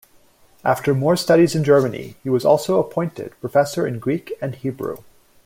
[0.65, 4.97] After more studies in Germany, he was also appointed professor in Greek and Hebrew.